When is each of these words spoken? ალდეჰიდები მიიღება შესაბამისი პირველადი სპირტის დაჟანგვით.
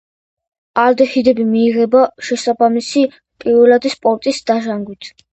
ალდეჰიდები 0.83 1.43
მიიღება 1.49 2.01
შესაბამისი 2.29 3.03
პირველადი 3.43 3.91
სპირტის 3.97 4.41
დაჟანგვით. 4.49 5.11